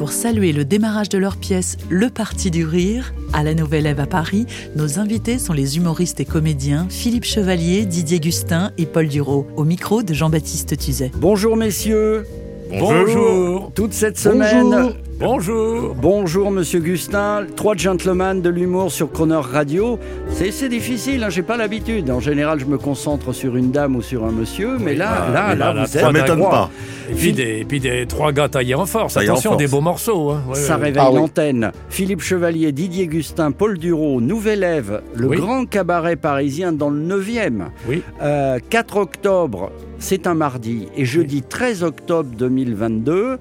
Pour 0.00 0.12
saluer 0.12 0.54
le 0.54 0.64
démarrage 0.64 1.10
de 1.10 1.18
leur 1.18 1.36
pièce 1.36 1.76
Le 1.90 2.08
Parti 2.08 2.50
du 2.50 2.64
Rire, 2.64 3.12
à 3.34 3.42
la 3.42 3.52
Nouvelle 3.52 3.84
Ève 3.84 4.00
à 4.00 4.06
Paris, 4.06 4.46
nos 4.74 4.98
invités 4.98 5.38
sont 5.38 5.52
les 5.52 5.76
humoristes 5.76 6.20
et 6.20 6.24
comédiens 6.24 6.86
Philippe 6.88 7.26
Chevalier, 7.26 7.84
Didier 7.84 8.18
Gustin 8.18 8.72
et 8.78 8.86
Paul 8.86 9.08
Duro, 9.08 9.46
au 9.58 9.64
micro 9.64 10.02
de 10.02 10.14
Jean-Baptiste 10.14 10.78
Tuzet. 10.78 11.10
Bonjour 11.16 11.54
messieurs. 11.54 12.24
Bonjour. 12.70 13.72
Toute 13.74 13.92
cette 13.92 14.18
semaine. 14.18 14.70
Bonjour. 14.70 14.92
Bonjour 15.20 16.50
Monsieur 16.50 16.80
Gustin, 16.80 17.44
trois 17.54 17.76
gentlemen 17.76 18.40
de 18.40 18.48
l'humour 18.48 18.90
sur 18.90 19.12
Croner 19.12 19.34
Radio. 19.42 19.98
C'est 20.30 20.70
difficile, 20.70 21.22
hein, 21.22 21.28
j'ai 21.28 21.42
pas 21.42 21.58
l'habitude. 21.58 22.10
En 22.10 22.20
général, 22.20 22.58
je 22.58 22.64
me 22.64 22.78
concentre 22.78 23.34
sur 23.34 23.54
une 23.56 23.70
dame 23.70 23.96
ou 23.96 24.00
sur 24.02 24.24
un 24.24 24.30
monsieur, 24.32 24.78
mais 24.78 24.94
là, 24.94 25.26
Ah, 25.28 25.30
là, 25.30 25.46
mais 25.50 25.56
là, 25.56 25.66
là, 25.66 25.70
vous 25.72 25.76
là, 25.76 25.84
êtes 25.84 25.98
trois 25.98 26.12
m'étonne 26.12 26.40
pas. 26.40 26.70
Et 27.10 27.14
puis 27.14 27.32
des, 27.34 27.58
et 27.58 27.64
puis 27.66 27.80
des 27.80 28.06
trois 28.06 28.32
gars 28.32 28.48
taillés 28.48 28.74
en 28.74 28.86
force. 28.86 29.12
Taillés 29.12 29.28
en 29.28 29.32
Attention, 29.32 29.50
force. 29.50 29.62
des 29.62 29.68
beaux 29.68 29.82
morceaux. 29.82 30.30
Hein. 30.30 30.42
Ouais, 30.48 30.54
Ça 30.54 30.76
ouais. 30.78 30.84
réveille 30.84 31.02
Ah 31.04 31.10
oui. 31.10 31.16
l'antenne. 31.18 31.70
Philippe 31.90 32.22
Chevalier, 32.22 32.72
Didier 32.72 33.06
Gustin, 33.06 33.52
Paul 33.52 33.76
Duro, 33.76 34.22
Nouvelle 34.22 34.62
Ève, 34.64 35.02
le 35.14 35.26
Oui. 35.28 35.36
grand 35.36 35.66
cabaret 35.66 36.16
parisien 36.16 36.72
dans 36.72 36.88
le 36.88 36.98
9e. 37.02 37.64
Oui. 37.86 38.02
Euh, 38.22 38.58
4 38.70 38.96
octobre, 38.96 39.70
c'est 39.98 40.26
un 40.26 40.34
mardi, 40.34 40.88
et 40.96 41.04
jeudi 41.04 41.42
13 41.42 41.82
octobre 41.82 42.30
2022. 42.38 43.36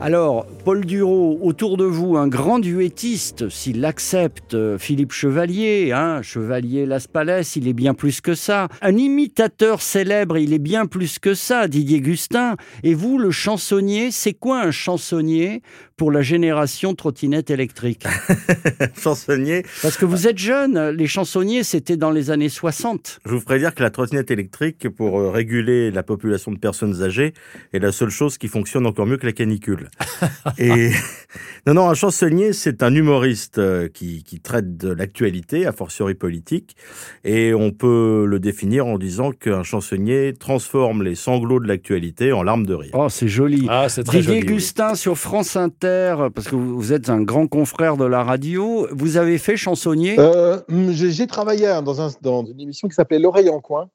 Alors, 0.00 0.46
Paul 0.66 0.84
Duro, 0.84 1.38
autour 1.42 1.76
de 1.76 1.84
vous, 1.84 2.16
un 2.16 2.26
grand 2.26 2.58
duettiste, 2.58 3.48
s'il 3.50 3.80
l'accepte, 3.80 4.54
euh, 4.54 4.78
Philippe 4.78 5.12
Chevalier, 5.12 5.92
hein, 5.92 6.22
Chevalier 6.22 6.86
Las 6.86 7.06
Palais, 7.06 7.42
il 7.54 7.68
est 7.68 7.72
bien 7.72 7.94
plus 7.94 8.20
que 8.20 8.34
ça. 8.34 8.66
Un 8.82 8.96
imitateur 8.96 9.80
célèbre, 9.80 10.38
il 10.38 10.52
est 10.52 10.58
bien 10.58 10.86
plus 10.86 11.20
que 11.20 11.34
ça, 11.34 11.68
Didier 11.68 12.00
Gustin. 12.00 12.56
Et 12.82 12.94
vous, 12.94 13.16
le 13.16 13.30
chansonnier, 13.30 14.10
c'est 14.10 14.34
quoi 14.34 14.60
un 14.60 14.72
chansonnier 14.72 15.62
pour 15.96 16.10
la 16.10 16.20
génération 16.20 16.96
trottinette 16.96 17.50
électrique? 17.50 18.04
Chansonnier, 19.00 19.64
Parce 19.82 19.96
que 19.96 20.04
vous 20.04 20.26
êtes 20.26 20.36
jeune, 20.36 20.90
les 20.90 21.06
chansonniers, 21.06 21.62
c'était 21.62 21.96
dans 21.96 22.10
les 22.10 22.32
années 22.32 22.48
60. 22.48 23.20
je 23.24 23.30
vous 23.30 23.40
ferai 23.40 23.60
dire 23.60 23.72
que 23.72 23.84
la 23.84 23.90
trottinette 23.90 24.32
électrique, 24.32 24.88
pour 24.88 25.20
euh, 25.20 25.30
réguler 25.30 25.92
la 25.92 26.02
population 26.02 26.50
de 26.50 26.58
personnes 26.58 27.02
âgées, 27.02 27.34
est 27.72 27.78
la 27.78 27.92
seule 27.92 28.10
chose 28.10 28.36
qui 28.36 28.48
fonctionne 28.48 28.84
encore 28.84 29.06
mieux 29.06 29.16
que 29.16 29.26
la 29.26 29.32
canicule. 29.32 29.90
Et 30.58 30.90
non, 31.66 31.74
non, 31.74 31.88
un 31.88 31.94
chansonnier, 31.94 32.52
c'est 32.52 32.82
un 32.82 32.94
humoriste 32.94 33.58
euh, 33.58 33.88
qui, 33.88 34.22
qui 34.22 34.40
traite 34.40 34.76
de 34.76 34.88
l'actualité, 34.88 35.66
a 35.66 35.72
fortiori 35.72 36.14
politique, 36.14 36.76
et 37.24 37.54
on 37.54 37.72
peut 37.72 38.24
le 38.26 38.38
définir 38.38 38.86
en 38.86 38.98
disant 38.98 39.32
qu'un 39.32 39.62
chansonnier 39.62 40.32
transforme 40.32 41.02
les 41.02 41.14
sanglots 41.14 41.60
de 41.60 41.68
l'actualité 41.68 42.32
en 42.32 42.42
larmes 42.42 42.66
de 42.66 42.74
rire. 42.74 42.92
Oh, 42.94 43.08
c'est 43.08 43.28
joli. 43.28 43.66
Ah, 43.68 43.88
c'est 43.88 44.04
très 44.04 44.20
Didier 44.20 44.40
joli. 44.40 44.46
oui. 44.46 44.54
Gustin 44.54 44.94
sur 44.94 45.18
France 45.18 45.56
Inter, 45.56 46.28
parce 46.34 46.48
que 46.48 46.56
vous 46.56 46.92
êtes 46.92 47.08
un 47.08 47.22
grand 47.22 47.46
confrère 47.46 47.96
de 47.96 48.04
la 48.04 48.22
radio, 48.22 48.86
vous 48.92 49.16
avez 49.16 49.38
fait 49.38 49.56
chansonnier? 49.56 50.16
Euh, 50.18 50.58
hum, 50.70 50.92
j'ai 50.92 51.26
travaillé 51.26 51.66
hein, 51.66 51.82
dans, 51.82 52.00
un, 52.00 52.10
dans 52.22 52.44
une 52.44 52.60
émission 52.60 52.88
qui 52.88 52.94
s'appelait 52.94 53.18
L'oreille 53.18 53.48
en 53.48 53.60
coin 53.60 53.90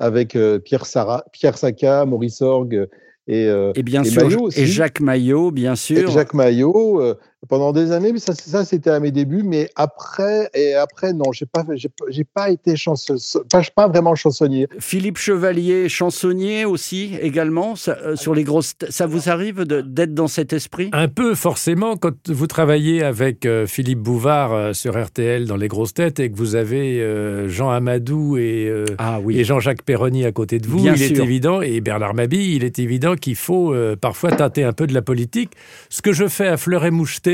avec 0.00 0.36
euh, 0.36 0.58
Pierre, 0.58 0.86
Sarah, 0.86 1.24
Pierre 1.32 1.58
Sacca, 1.58 2.04
Maurice 2.04 2.42
Orgue 2.42 2.88
et, 3.28 3.46
euh, 3.46 3.72
et 3.76 3.82
bien 3.82 4.02
et 4.02 4.08
sûr, 4.08 4.24
Maillot 4.24 4.40
aussi. 4.40 4.60
et 4.62 4.66
Jacques 4.66 5.00
Maillot, 5.00 5.50
bien 5.50 5.74
et 5.74 5.76
sûr. 5.76 6.10
Jacques 6.10 6.32
Maillot 6.34 7.00
euh, 7.00 7.14
pendant 7.48 7.72
des 7.72 7.92
années. 7.92 8.12
Mais 8.12 8.18
ça, 8.18 8.34
ça 8.34 8.64
c'était 8.64 8.90
à 8.90 9.00
mes 9.00 9.10
débuts. 9.12 9.42
Mais 9.44 9.70
après, 9.76 10.50
et 10.54 10.74
après 10.74 11.12
non, 11.12 11.32
j'ai 11.32 11.46
pas, 11.46 11.64
j'ai 11.74 11.88
pas- 11.88 12.04
j'ai 12.08 12.24
pas 12.24 12.50
été 12.50 12.76
chansonnier, 12.76 13.20
pas, 13.50 13.62
pas 13.74 13.88
vraiment 13.88 14.14
chansonnier. 14.14 14.66
Philippe 14.78 15.18
Chevalier, 15.18 15.88
chansonnier 15.88 16.64
aussi, 16.64 17.12
également, 17.20 17.76
ça, 17.76 17.96
euh, 18.02 18.16
sur 18.16 18.34
les 18.34 18.44
grosses. 18.44 18.74
Ça 18.88 19.06
vous 19.06 19.28
arrive 19.28 19.64
de- 19.64 19.80
d'être 19.80 20.14
dans 20.14 20.28
cet 20.28 20.52
esprit? 20.52 20.90
Un 20.92 21.08
peu 21.08 21.34
forcément 21.34 21.96
quand 21.96 22.28
vous 22.28 22.46
travaillez 22.46 23.02
avec 23.02 23.46
euh, 23.46 23.66
Philippe 23.66 24.00
Bouvard 24.00 24.52
euh, 24.52 24.72
sur 24.72 25.00
RTL 25.02 25.46
dans 25.46 25.56
Les 25.56 25.68
Grosses 25.68 25.94
Têtes 25.94 26.20
et 26.20 26.30
que 26.30 26.36
vous 26.36 26.54
avez 26.56 27.00
euh, 27.00 27.48
Jean 27.48 27.70
Amadou 27.70 28.36
et, 28.36 28.66
euh, 28.68 28.84
Ah 28.98 29.20
et 29.30 29.44
Jean-Jacques 29.44 29.82
Perroni 29.82 30.24
à 30.24 30.32
côté 30.32 30.58
de 30.58 30.66
vous, 30.66 30.78
Bien 30.82 30.94
il 30.94 31.02
est 31.02 31.18
évident, 31.18 31.60
et 31.62 31.80
Bernard 31.80 32.14
Mabille, 32.14 32.54
il 32.56 32.64
est 32.64 32.78
évident 32.78 33.14
qu'il 33.14 33.36
faut 33.36 33.72
euh, 33.72 33.96
parfois 33.96 34.32
tâter 34.32 34.64
un 34.64 34.72
peu 34.72 34.86
de 34.86 34.94
la 34.94 35.02
politique, 35.02 35.52
ce 35.90 36.02
que 36.02 36.12
je 36.12 36.26
fais 36.28 36.46
à 36.48 36.56
fleur 36.56 36.84
et 36.84 36.90
moucheté, 36.90 37.27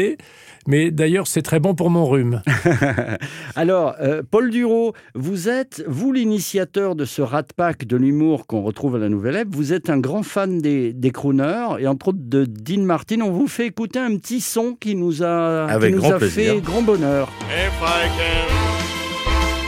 mais 0.66 0.90
d'ailleurs 0.90 1.26
c'est 1.26 1.42
très 1.42 1.60
bon 1.60 1.74
pour 1.74 1.90
mon 1.90 2.06
rhume. 2.06 2.40
Alors, 3.56 3.94
euh, 4.00 4.22
Paul 4.28 4.50
Duro, 4.50 4.94
vous 5.14 5.48
êtes, 5.48 5.84
vous 5.86 6.10
l'initiateur 6.12 6.94
de 6.94 7.04
ce 7.04 7.20
rat 7.22 7.42
pack 7.56 7.84
de 7.86 7.96
l'humour 7.96 8.46
qu'on 8.46 8.62
retrouve 8.62 8.96
à 8.96 8.98
la 8.98 9.08
Nouvelle 9.08 9.36
Ève, 9.36 9.48
vous 9.50 9.72
êtes 9.72 9.90
un 9.90 9.98
grand 9.98 10.22
fan 10.22 10.58
des, 10.58 10.92
des 10.92 11.10
crooners 11.10 11.76
et 11.80 11.86
entre 11.86 12.08
autres 12.08 12.18
de 12.22 12.44
Dean 12.46 12.82
Martin. 12.82 13.20
On 13.20 13.30
vous 13.30 13.46
fait 13.46 13.66
écouter 13.66 13.98
un 13.98 14.16
petit 14.16 14.40
son 14.40 14.74
qui 14.74 14.94
nous 14.94 15.22
a, 15.22 15.64
Avec 15.66 15.90
qui 15.90 15.96
nous 15.96 16.02
grand 16.02 16.12
a 16.12 16.18
plaisir. 16.18 16.54
fait 16.54 16.60
grand 16.60 16.82
bonheur. 16.82 17.28
If 17.50 17.72
I 17.82 18.08
can 18.16 18.48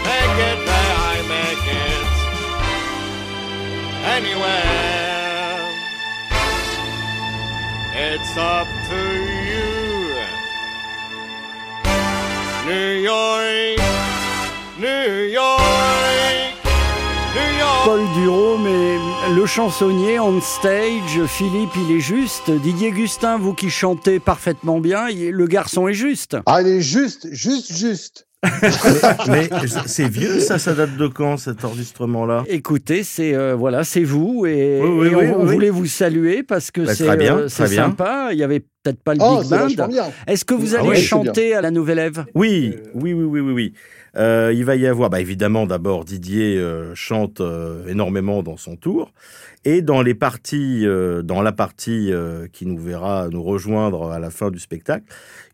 make 0.05 0.39
it 0.39 0.59
there, 0.65 0.97
I 1.13 1.21
make 1.29 1.67
it 1.71 2.07
anywhere. 4.17 4.65
It's 7.99 8.37
up 8.39 8.67
to 8.89 8.97
you. 8.97 9.36
New 12.67 12.73
York, 13.03 13.79
New 14.81 15.31
York, 15.31 15.63
New 17.35 17.59
York. 17.61 17.85
Paul 17.85 18.01
Duro, 18.15 18.59
mais 18.59 18.99
le 19.35 19.47
chansonnier 19.47 20.19
on 20.19 20.41
stage, 20.41 21.25
Philippe, 21.29 21.71
il 21.77 21.97
est 21.97 22.01
juste. 22.01 22.51
Didier 22.51 22.91
Gustin, 22.91 23.39
vous 23.39 23.55
qui 23.55 23.71
chantez 23.71 24.19
parfaitement 24.19 24.81
bien, 24.81 25.09
il- 25.09 25.31
le 25.31 25.47
garçon 25.47 25.87
est 25.87 25.95
juste. 25.95 26.37
Ah, 26.47 26.61
il 26.63 26.69
est 26.69 26.81
juste, 26.81 27.29
juste, 27.33 27.73
juste. 27.73 28.26
Mais 29.29 29.49
c'est 29.87 30.09
vieux, 30.09 30.41
ça, 30.41 30.59
ça 30.59 30.75
date 30.75 30.97
de 30.97 31.07
quand, 31.09 31.37
cet 31.37 31.65
enregistrement-là? 31.65 32.45
Écoutez, 32.49 33.03
c'est 33.03 33.35
euh, 33.35 33.55
voilà, 33.55 33.83
c'est 33.83 34.05
vous 34.05 34.47
et, 34.47 34.81
Oui, 34.83 34.89
oui, 34.89 35.09
et 35.09 35.15
on, 35.15 35.19
oui, 35.19 35.27
on 35.37 35.47
oui. 35.47 35.53
voulait 35.55 35.71
vous 35.71 35.87
saluer 35.87 36.43
parce 36.43 36.71
que 36.71 36.83
Bah, 36.83 36.95
c'est 36.95 37.07
très 37.07 37.17
bien, 37.17 37.37
euh, 37.39 37.49
sympa. 37.49 38.29
Il 38.33 38.39
y 38.39 38.45
avait 38.45 38.61
peut-être 38.61 39.03
pas 39.03 39.15
le 39.15 39.21
Oh, 39.23 39.41
big 39.41 39.77
band. 39.77 39.89
Est-ce 40.27 40.45
que 40.45 40.55
vous 40.55 40.75
Ah 40.77 40.81
allez 40.81 40.89
ouais, 40.91 40.97
c'est 40.97 41.03
chanter 41.03 41.55
à 41.55 41.61
la 41.61 41.71
Nouvelle 41.71 41.99
Ève? 41.99 42.25
Oui, 42.35 42.75
oui, 42.95 43.13
oui, 43.15 43.25
oui, 43.25 43.41
oui, 43.41 43.53
oui. 43.53 43.73
Euh, 44.17 44.53
il 44.55 44.65
va 44.65 44.77
y 44.77 44.87
avoir, 44.87 45.11
bah, 45.11 45.21
évidemment, 45.21 45.67
d'abord 45.67 46.05
Didier 46.05 46.57
euh, 46.57 46.95
chante 46.95 47.41
euh, 47.41 47.87
énormément 47.87 48.43
dans 48.43 48.57
son 48.57 48.77
tour, 48.77 49.13
et 49.65 49.83
dans 49.83 50.01
les 50.01 50.15
parties, 50.15 50.87
dans 51.25 51.43
la 51.43 51.51
partie 51.51 52.13
qui 52.53 52.67
nous 52.67 52.79
verra 52.79 53.27
nous 53.33 53.43
rejoindre 53.43 54.13
à 54.13 54.21
la 54.21 54.31
fin 54.31 54.53
du 54.53 54.61
spectacle, 54.61 55.05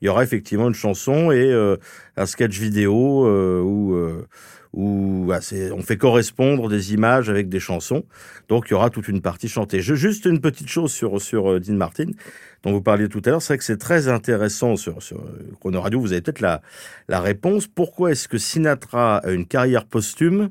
il 0.02 0.04
y 0.04 0.08
aura 0.10 0.22
effectivement 0.22 0.68
une 0.68 0.74
chanson 0.74 1.32
et 1.32 1.50
un 2.18 2.26
sketch 2.26 2.58
vidéo 2.58 3.26
où 3.62 3.96
où 4.72 5.26
bah, 5.28 5.40
on 5.72 5.82
fait 5.82 5.96
correspondre 5.96 6.68
des 6.68 6.94
images 6.94 7.28
avec 7.28 7.48
des 7.48 7.60
chansons. 7.60 8.04
Donc 8.48 8.66
il 8.68 8.72
y 8.72 8.74
aura 8.74 8.90
toute 8.90 9.08
une 9.08 9.20
partie 9.20 9.48
chantée. 9.48 9.80
Juste 9.80 10.24
une 10.24 10.40
petite 10.40 10.68
chose 10.68 10.92
sur 10.92 11.20
sur 11.20 11.52
euh, 11.52 11.60
Dean 11.60 11.74
Martin 11.74 12.06
dont 12.62 12.72
vous 12.72 12.82
parliez 12.82 13.08
tout 13.08 13.20
à 13.24 13.30
l'heure, 13.30 13.42
c'est 13.42 13.54
vrai 13.54 13.58
que 13.58 13.64
c'est 13.64 13.76
très 13.76 14.08
intéressant 14.08 14.76
sur 14.76 15.02
sur 15.02 15.18
euh, 15.18 15.50
Chrono 15.60 15.80
Radio. 15.80 16.00
Vous 16.00 16.12
avez 16.12 16.22
peut-être 16.22 16.40
la 16.40 16.62
la 17.08 17.20
réponse. 17.20 17.66
Pourquoi 17.66 18.12
est-ce 18.12 18.28
que 18.28 18.38
Sinatra 18.38 19.18
a 19.18 19.30
une 19.30 19.46
carrière 19.46 19.84
posthume 19.84 20.50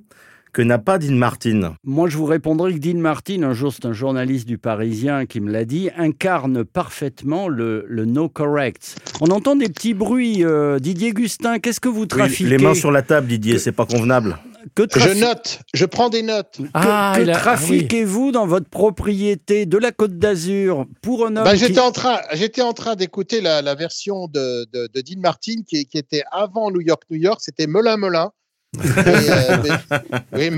que 0.54 0.62
n'a 0.62 0.78
pas 0.78 0.98
Dean 0.98 1.14
Martin 1.16 1.76
Moi, 1.84 2.10
je 2.10 2.18
vous 2.18 2.26
répondrai 2.26 2.74
que 2.74 2.80
Dean 2.80 2.98
Martin, 3.00 3.44
un 3.44 3.54
jour, 3.54 3.72
c'est 3.74 3.86
un 3.86 3.94
journaliste 3.94 4.48
du 4.48 4.58
Parisien 4.58 5.26
qui 5.26 5.40
me 5.40 5.52
l'a 5.52 5.66
dit, 5.66 5.90
incarne 5.96 6.64
parfaitement 6.66 7.48
le, 7.48 7.86
le 7.88 8.06
no 8.06 8.28
correct. 8.30 8.98
On 9.22 9.28
entend 9.28 9.56
des 9.56 9.70
petits 9.70 9.94
bruits. 9.94 10.44
euh, 10.44 10.80
Didier 10.80 11.12
Gustin, 11.14 11.60
qu'est-ce 11.60 11.80
que 11.80 11.88
vous 11.90 12.02
Oui, 12.02 12.08
trafiquez 12.08 12.50
Les 12.50 12.58
mains 12.58 12.74
sur 12.74 12.92
la 12.92 13.02
table, 13.02 13.28
Didier, 13.28 13.60
c'est 13.60 13.72
pas 13.72 13.86
convenable. 13.86 14.38
Que, 14.76 14.84
trafi- 14.84 15.16
Je 15.18 15.20
note, 15.26 15.60
je 15.74 15.86
prends 15.86 16.10
des 16.10 16.22
notes. 16.22 16.58
que- 16.60 16.64
Ah, 16.76 17.14
que 17.16 17.22
ah 17.22 17.26
oui. 17.26 17.32
trafiquez-vous 17.34 18.32
dans 18.32 18.46
votre 18.46 18.70
propriété 18.70 19.66
de 19.66 19.78
la 19.78 19.92
Côte 19.92 20.18
d'Azur 20.20 20.86
pour 21.02 21.26
un 21.26 21.36
homme 21.36 21.46
Bah, 21.46 21.54
qui- 21.54 21.60
j'étais 21.60 21.80
en 21.80 21.92
train, 21.92 22.20
j'étais 22.34 22.62
en 22.62 22.74
train 22.74 22.96
d'écouter 22.96 23.42
la, 23.42 23.62
la 23.64 23.74
version 23.74 24.28
de, 24.28 24.66
de, 24.72 24.88
de 24.94 25.02
Dean 25.02 25.20
Martin 25.20 25.64
qui, 25.68 25.86
qui 25.88 25.98
était 25.98 26.24
avant 26.32 26.70
New 26.72 26.82
York, 26.82 27.02
New 27.10 27.18
York. 27.18 27.40
C'était 27.42 27.66
Melun 27.68 27.98
Melun. 27.98 28.32
Et, 28.74 28.80
euh, 28.88 29.58
mais- 29.64 30.00
oui, 30.34 30.50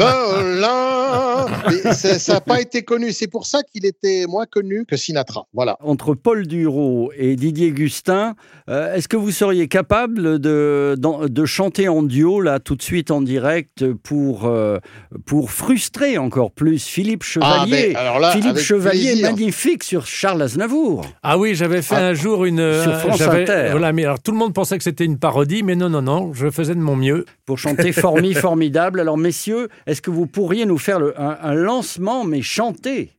Ça 1.93 2.33
n'a 2.33 2.41
pas 2.41 2.61
été 2.61 2.83
connu. 2.83 3.11
C'est 3.11 3.27
pour 3.27 3.45
ça 3.45 3.59
qu'il 3.63 3.85
était 3.85 4.25
moins 4.27 4.45
connu 4.45 4.85
que 4.85 4.97
Sinatra. 4.97 5.45
Voilà. 5.53 5.77
Entre 5.81 6.13
Paul 6.13 6.45
Duro 6.47 7.11
et 7.17 7.35
Didier 7.35 7.71
Gustin, 7.71 8.35
euh, 8.69 8.93
est-ce 8.95 9.07
que 9.07 9.17
vous 9.17 9.31
seriez 9.31 9.67
capable 9.67 10.39
de, 10.39 10.95
de 10.97 11.45
chanter 11.45 11.87
en 11.87 12.03
duo, 12.03 12.41
là, 12.41 12.59
tout 12.59 12.75
de 12.75 12.81
suite 12.81 13.11
en 13.11 13.21
direct, 13.21 13.91
pour, 14.03 14.45
euh, 14.45 14.77
pour 15.25 15.51
frustrer 15.51 16.17
encore 16.17 16.51
plus 16.51 16.85
Philippe 16.85 17.23
Ah, 17.23 17.65
Chevalier? 17.65 17.89
mais 17.89 17.95
alors 17.95 18.19
là, 18.19 18.31
Philippe 18.31 18.57
Chevalier, 18.57 19.11
plaisir. 19.11 19.27
magnifique 19.29 19.83
sur 19.83 20.05
Charles 20.05 20.41
Aznavour. 20.41 21.05
Ah 21.23 21.37
oui, 21.37 21.55
j'avais 21.55 21.81
fait 21.81 21.95
Ah, 21.95 22.07
un 22.07 22.13
jour 22.13 22.45
une. 22.45 22.57
sur 22.57 22.91
euh, 22.91 22.99
France 22.99 23.17
j'avais- 23.17 23.43
Inter. 23.43 23.67
Voilà, 23.71 23.91
mais 23.93 24.03
alors 24.05 24.19
tout 24.21 24.31
le 24.31 24.37
monde 24.37 24.53
pensait 24.53 24.77
que 24.77 24.83
c'était 24.83 25.05
une 25.05 25.17
parodie, 25.19 25.63
mais 25.63 25.75
non, 25.75 25.89
non, 25.89 26.01
non, 26.01 26.33
je 26.33 26.49
faisais 26.49 26.75
de 26.75 26.79
mon 26.79 26.95
mieux. 26.95 27.25
pour 27.45 27.57
chanter 27.57 27.91
Formi 27.91 28.33
Formidable. 28.33 28.99
Alors, 29.01 29.17
messieurs, 29.17 29.67
est-ce 29.85 30.01
que 30.01 30.09
vous 30.09 30.27
pourriez 30.27 30.65
nous 30.65 30.77
faire 30.77 30.99
le- 30.99 31.02
un, 31.17 31.53
lancement, 31.53 32.23
mais 32.23 32.41
chanté 32.41 33.11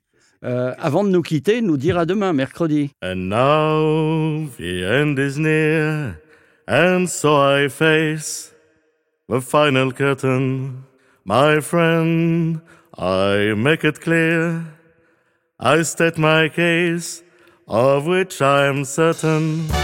euh, 0.44 0.72
avant 0.78 1.04
de 1.04 1.10
nous 1.10 1.22
quitter, 1.22 1.60
nous 1.60 1.76
dire 1.76 1.98
à 1.98 2.06
demain, 2.06 2.32
mercredi. 2.32 2.90
And 3.02 3.28
now 3.28 4.48
the 4.58 4.84
end 4.84 5.18
is 5.18 5.38
near, 5.38 6.20
and 6.68 7.06
so 7.06 7.36
I 7.36 7.68
face 7.68 8.52
the 9.28 9.40
final 9.40 9.92
curtain. 9.92 10.84
My 11.24 11.60
friend, 11.60 12.60
I 12.98 13.54
make 13.56 13.84
it 13.84 14.00
clear, 14.00 14.62
I 15.58 15.82
state 15.82 16.18
my 16.18 16.48
case, 16.48 17.22
of 17.66 18.06
which 18.06 18.42
I 18.42 18.66
am 18.66 18.84
certain. 18.84 19.83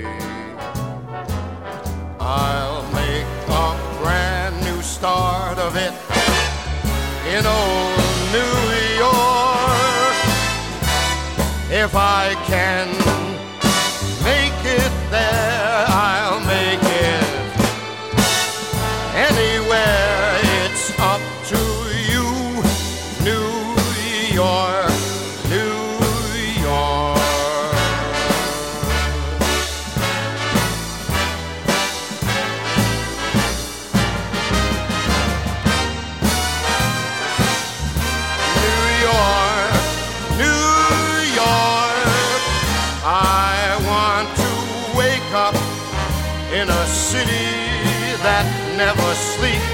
I'll 2.33 2.83
make 2.93 3.27
a 3.49 3.75
brand 4.01 4.55
new 4.63 4.81
start 4.81 5.57
of 5.57 5.75
it 5.75 5.91
in 7.27 7.45
old 7.45 7.97
New 8.31 8.57
York. 9.03 10.15
If 11.69 11.93
I 11.93 12.33
can 12.47 13.00
city 47.11 47.45
that 48.23 48.45
never 48.77 49.13
sleeps 49.15 49.70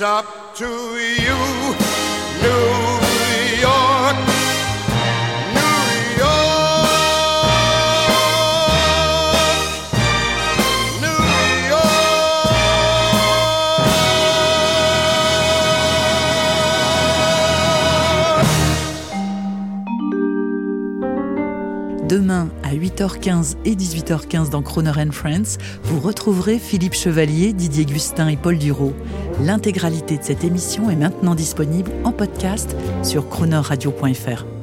It's 0.00 0.06
up 0.06 0.54
to 0.54 0.64
you, 0.64 1.19
Demain 22.10 22.48
à 22.64 22.74
8h15 22.74 23.54
et 23.64 23.76
18h15 23.76 24.50
dans 24.50 24.62
Croner 24.62 24.90
and 24.96 25.12
Friends, 25.12 25.58
vous 25.84 26.00
retrouverez 26.00 26.58
Philippe 26.58 26.94
Chevalier, 26.94 27.52
Didier 27.52 27.84
Gustin 27.84 28.26
et 28.26 28.36
Paul 28.36 28.58
Duro. 28.58 28.92
L'intégralité 29.40 30.18
de 30.18 30.24
cette 30.24 30.42
émission 30.42 30.90
est 30.90 30.96
maintenant 30.96 31.36
disponible 31.36 31.92
en 32.02 32.10
podcast 32.10 32.74
sur 33.04 33.28
cronerradio.fr. 33.28 34.59